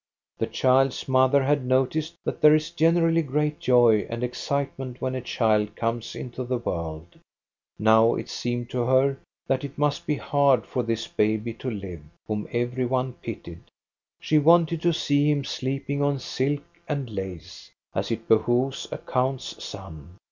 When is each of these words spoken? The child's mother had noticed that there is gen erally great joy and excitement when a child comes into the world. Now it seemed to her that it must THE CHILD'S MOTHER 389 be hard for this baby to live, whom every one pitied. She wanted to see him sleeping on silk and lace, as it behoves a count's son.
The 0.39 0.47
child's 0.47 1.07
mother 1.07 1.43
had 1.43 1.63
noticed 1.63 2.15
that 2.25 2.41
there 2.41 2.55
is 2.55 2.71
gen 2.71 2.95
erally 2.95 3.23
great 3.23 3.59
joy 3.59 4.07
and 4.09 4.23
excitement 4.23 4.99
when 4.99 5.13
a 5.13 5.21
child 5.21 5.75
comes 5.75 6.15
into 6.15 6.43
the 6.43 6.57
world. 6.57 7.19
Now 7.77 8.15
it 8.15 8.27
seemed 8.27 8.71
to 8.71 8.83
her 8.85 9.19
that 9.45 9.63
it 9.63 9.77
must 9.77 10.07
THE 10.07 10.15
CHILD'S 10.17 10.33
MOTHER 10.33 10.61
389 10.63 10.63
be 10.65 10.65
hard 10.65 10.67
for 10.73 10.83
this 10.83 11.07
baby 11.07 11.53
to 11.53 11.69
live, 11.87 12.01
whom 12.27 12.47
every 12.51 12.85
one 12.87 13.13
pitied. 13.13 13.61
She 14.19 14.39
wanted 14.39 14.81
to 14.81 14.91
see 14.91 15.29
him 15.29 15.43
sleeping 15.43 16.01
on 16.01 16.17
silk 16.17 16.63
and 16.89 17.07
lace, 17.07 17.69
as 17.93 18.09
it 18.09 18.27
behoves 18.27 18.87
a 18.91 18.97
count's 18.97 19.63
son. 19.63 20.17